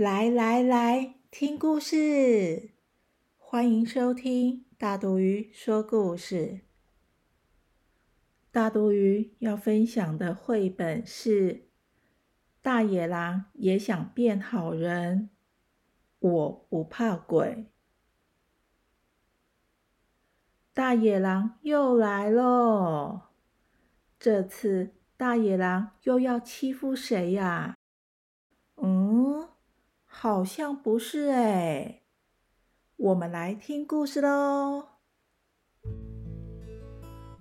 [0.00, 2.70] 来来来，听故事！
[3.36, 6.60] 欢迎收听大肚鱼说故事。
[8.50, 11.52] 大肚鱼要分享的绘本是
[12.62, 15.28] 《大野狼也想变好人》，
[16.26, 17.66] 我不怕鬼。
[20.72, 23.24] 大野狼又来喽！
[24.18, 27.76] 这次大野狼又要欺负谁呀？
[30.22, 32.02] 好像不是哎，
[32.98, 34.84] 我们来听故事喽。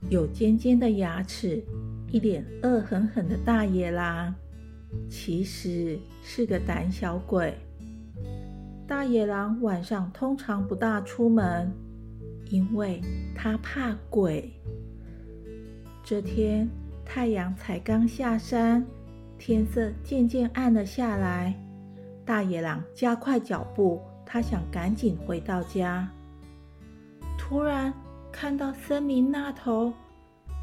[0.10, 1.62] 有尖尖的牙齿、
[2.10, 4.34] 一脸恶狠狠的大野狼，
[5.10, 7.54] 其实是个胆小鬼。
[8.88, 11.70] 大野狼晚上通常不大出门，
[12.50, 13.02] 因为
[13.36, 14.50] 他怕鬼。
[16.02, 16.66] 这天
[17.04, 18.88] 太阳才刚下山，
[19.38, 21.54] 天色渐渐暗了下来。
[22.30, 26.08] 大野狼加快脚步，他想赶紧回到家。
[27.40, 27.92] 突然
[28.32, 29.92] 看到森林那头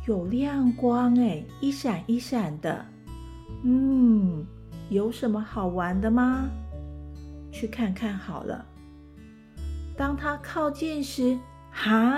[0.06, 2.86] 有亮光，哎，一闪一闪的。
[3.64, 4.46] 嗯，
[4.90, 6.48] 有什么好玩的吗？
[7.50, 8.64] 去看看好了。
[9.96, 11.36] 当他靠近时，
[11.72, 12.16] 哈！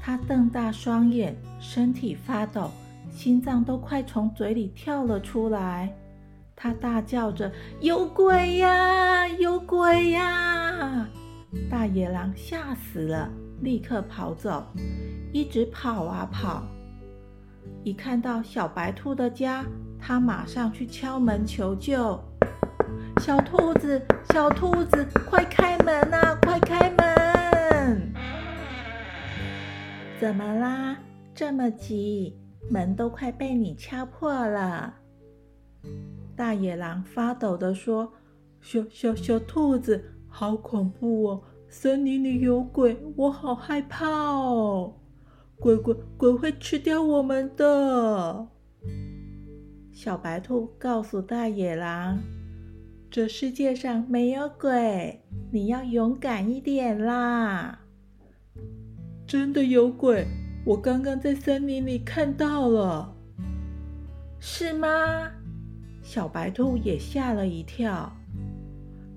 [0.00, 2.70] 他瞪大双眼，身体发抖，
[3.10, 5.94] 心脏都快从嘴里跳了出来。
[6.56, 9.26] 他大叫着：“有鬼呀！
[9.28, 11.08] 有鬼呀！”
[11.70, 13.30] 大野狼吓死了，
[13.60, 14.64] 立刻跑走，
[15.32, 16.64] 一直跑啊跑。
[17.82, 19.64] 一看到小白兔的家，
[20.00, 22.18] 他马上去敲门求救
[23.20, 24.00] ：“小兔子，
[24.32, 26.38] 小兔子，快开门啊！
[26.42, 28.12] 快开门！
[30.20, 30.96] 怎么啦？
[31.34, 32.38] 这么急？
[32.70, 34.94] 门都快被你敲破了。”
[36.36, 38.12] 大野狼发抖地说
[38.60, 41.42] ：“小小小兔子，好恐怖哦！
[41.68, 44.94] 森林里有鬼，我好害怕哦！
[45.58, 48.48] 鬼鬼鬼会吃掉我们的。”
[49.92, 52.18] 小白兔告诉大野狼
[53.10, 55.22] ：“这世界上没有鬼，
[55.52, 57.80] 你要勇敢一点啦！”
[59.26, 60.26] 真的有鬼，
[60.66, 63.16] 我刚刚在森林里看到了，
[64.38, 65.30] 是吗？
[66.04, 68.14] 小白兔也吓了一跳，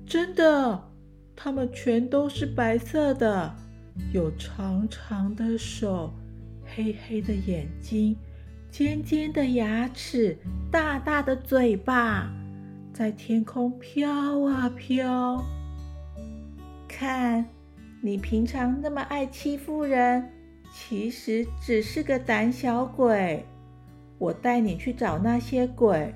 [0.06, 0.82] 真的，
[1.36, 3.54] 它们全都是白色的，
[4.14, 6.14] 有长长的手，
[6.66, 8.16] 黑黑的眼睛，
[8.72, 10.38] 尖尖的牙齿，
[10.72, 12.32] 大大的嘴巴，
[12.94, 15.44] 在天空飘啊飘。
[16.88, 17.46] 看，
[18.02, 20.32] 你平常那么爱欺负人，
[20.74, 23.46] 其实只是个胆小鬼。
[24.18, 26.16] 我带你去找那些鬼。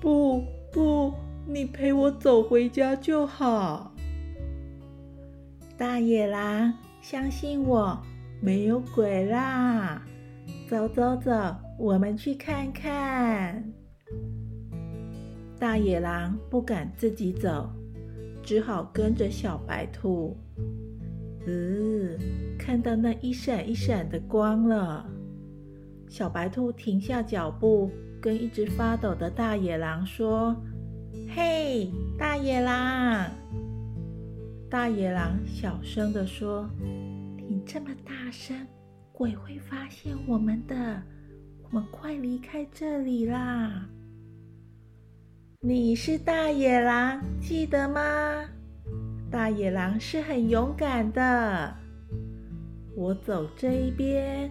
[0.00, 1.12] 不不，
[1.46, 3.92] 你陪我走回家就好。
[5.76, 8.00] 大野狼，相信我，
[8.40, 10.02] 没有鬼啦！
[10.68, 11.32] 走走走，
[11.78, 13.72] 我们去看看。
[15.58, 17.68] 大野狼不敢自己走，
[18.42, 20.36] 只好跟着小白兔。
[21.44, 22.16] 嗯，
[22.56, 25.04] 看到那一闪一闪的光了，
[26.08, 27.90] 小白兔停下脚步。
[28.20, 30.56] 跟一只发抖的大野狼说
[31.34, 33.30] ：“嘿，大野狼！”
[34.70, 36.68] 大野狼小声的说
[37.48, 38.66] ：“你这么大声，
[39.12, 41.02] 鬼会发现我们的。
[41.62, 43.86] 我们快离开这里啦！”
[45.60, 48.00] 你是大野狼，记得吗？
[49.30, 51.74] 大野狼是很勇敢的。
[52.96, 54.50] 我走这一边，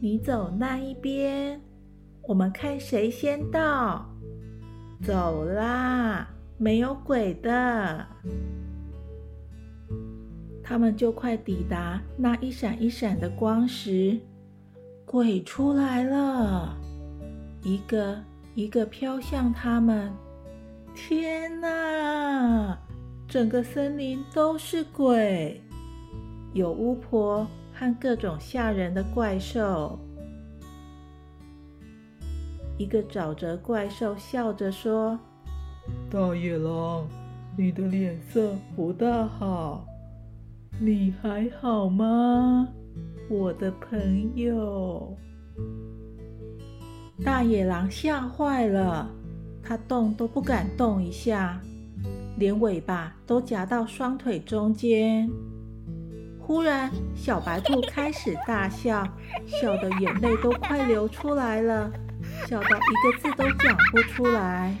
[0.00, 1.60] 你走那一边。
[2.30, 4.08] 我们看谁先到，
[5.02, 6.28] 走啦！
[6.58, 8.06] 没有鬼的。
[10.62, 14.16] 他们就快抵达那一闪一闪的光时，
[15.04, 16.76] 鬼出来了，
[17.64, 18.22] 一个
[18.54, 20.12] 一个飘向他们。
[20.94, 22.78] 天哪！
[23.26, 25.60] 整个森林都是鬼，
[26.52, 27.44] 有巫婆
[27.74, 29.98] 和各种吓人的怪兽。
[32.80, 35.18] 一个沼泽怪兽笑着说
[36.10, 37.06] ：“大野狼，
[37.54, 39.84] 你的脸色不大好，
[40.80, 42.66] 你还好吗，
[43.28, 45.14] 我的朋友？
[47.22, 49.10] 大野狼吓坏了，
[49.62, 51.60] 它动都不敢动一下，
[52.38, 55.28] 连尾巴都夹到双腿中间。
[56.40, 59.06] 忽然，小白兔开始大笑，
[59.44, 61.92] 笑得眼泪都快流出来了，
[62.46, 64.76] 笑到一个字都讲不出来。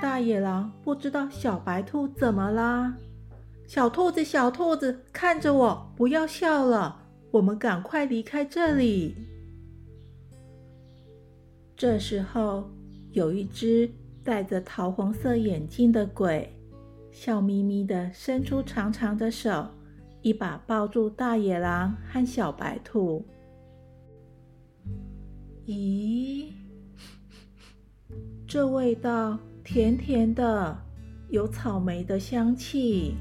[0.00, 2.94] 大野狼不知道小白兔怎么啦？
[3.66, 9.14] 小兔子，小兔子，看着我，不要笑了，我们赶快离开这里。
[11.76, 12.70] 这时候，
[13.12, 13.90] 有一只
[14.24, 16.56] 戴着桃红色眼镜的鬼，
[17.10, 19.66] 笑眯眯的伸出长长的手，
[20.22, 23.24] 一把抱住大野狼和小白兔。
[25.68, 26.46] 咦，
[28.46, 29.38] 这味道。
[29.62, 30.78] 甜甜的，
[31.28, 33.14] 有草莓的香气。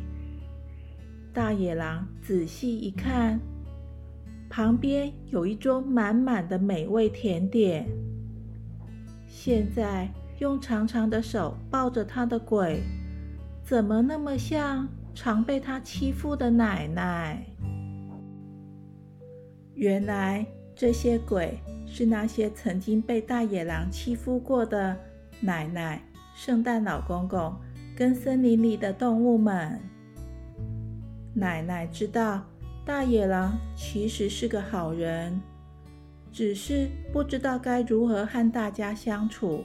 [1.34, 3.38] 大野狼仔细一看，
[4.50, 7.86] 旁边有一桌满满的美味甜点。
[9.28, 10.10] 现在
[10.40, 12.82] 用长长的手抱着他的鬼，
[13.62, 17.46] 怎么那么像常被他欺负的奶奶？
[19.74, 24.96] 原来这些鬼是那些曾经被大野狼欺负过的
[25.40, 26.00] 奶奶。
[26.36, 27.56] 圣诞老公公
[27.96, 29.82] 跟森林里的动物们，
[31.34, 32.46] 奶奶知道
[32.86, 35.42] 大野狼其实是个好人，
[36.32, 39.64] 只是不知道该如何和大家相处。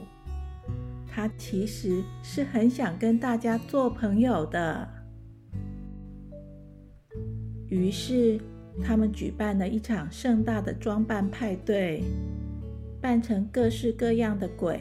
[1.06, 4.88] 他其实是很想跟大家做朋友的。
[7.69, 8.40] 于是，
[8.80, 12.04] 他们举办了一场盛大的装扮派对，
[13.00, 14.80] 扮成各式各样的鬼。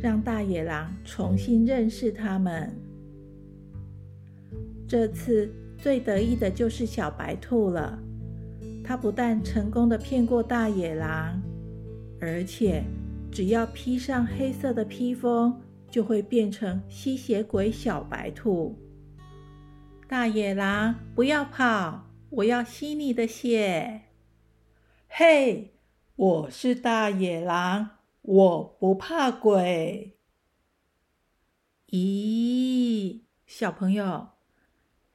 [0.00, 2.72] 让大野狼重新认识他们。
[4.86, 7.98] 这次最得意的就是小白兔了。
[8.84, 11.42] 它不但成功的骗过大野狼，
[12.20, 12.84] 而且
[13.32, 15.60] 只要披上黑色的披风，
[15.90, 18.78] 就会变成吸血鬼小白兔。
[20.06, 22.08] 大野狼，不要跑！
[22.36, 24.02] 我要吸你的血！
[25.08, 25.78] 嘿，
[26.16, 27.92] 我是大野狼。
[28.20, 30.18] 我不怕鬼。
[31.88, 34.28] 咦，小朋友，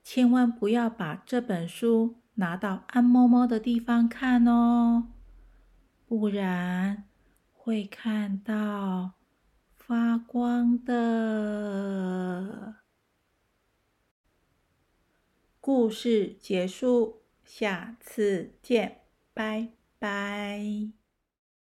[0.03, 5.09] 千万不要把这本书拿到暗摸摸的地方看哦，
[6.07, 7.03] 不然
[7.53, 9.11] 会看到
[9.77, 12.80] 发光的。
[15.73, 19.03] 故事结束，下次见，
[19.33, 19.69] 拜
[19.99, 21.00] 拜。